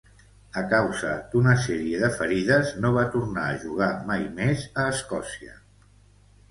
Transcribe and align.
A 0.59 0.61
causa 0.69 1.11
d'una 1.33 1.53
sèrie 1.65 1.99
de 2.05 2.09
ferides, 2.15 2.73
no 2.87 2.91
va 2.99 3.05
tornar 3.17 3.45
a 3.51 3.61
jugar 3.67 3.93
mai 4.11 4.27
més 4.43 4.67
a 4.85 4.89
Escòcia. 4.97 5.59